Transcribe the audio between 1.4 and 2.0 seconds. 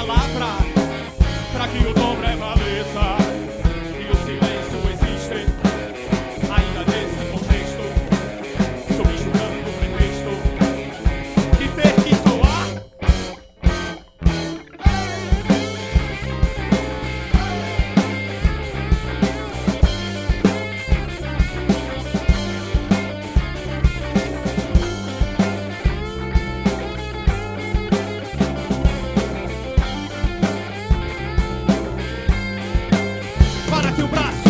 para que o